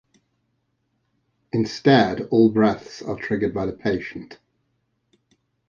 [1.53, 4.39] Instead, all breaths are triggered by the patient.